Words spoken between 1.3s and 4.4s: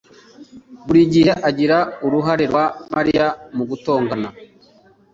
agira uruhare rwa Mariya mu gutongana.